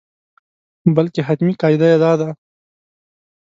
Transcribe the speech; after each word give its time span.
بلکې 0.95 1.19
حتمي 1.27 1.53
قاعده 1.61 1.87
یې 1.91 1.97
دا 2.03 2.11
ده. 2.19 2.29